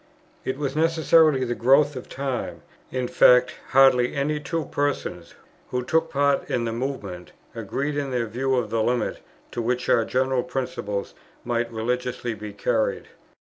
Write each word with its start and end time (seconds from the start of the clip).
It 0.43 0.57
was 0.57 0.75
necessarily 0.75 1.45
the 1.45 1.53
growth 1.53 1.95
of 1.95 2.09
time. 2.09 2.63
In 2.89 3.07
fact, 3.07 3.53
hardly 3.69 4.15
any 4.15 4.39
two 4.39 4.65
persons, 4.65 5.35
who 5.69 5.83
took 5.85 6.09
part 6.09 6.49
in 6.49 6.65
the 6.65 6.71
Movement, 6.73 7.33
agreed 7.53 7.95
in 7.97 8.09
their 8.09 8.25
view 8.25 8.55
of 8.55 8.71
the 8.71 8.81
limit 8.81 9.19
to 9.51 9.61
which 9.61 9.89
our 9.89 10.03
general 10.03 10.41
principles 10.41 11.13
might 11.45 11.71
religiously 11.71 12.33
be 12.33 12.51
carried. 12.51 13.09